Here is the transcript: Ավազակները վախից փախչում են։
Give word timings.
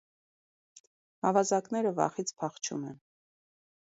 Ավազակները 1.31 1.93
վախից 2.01 2.33
փախչում 2.41 2.87
են։ 2.93 2.99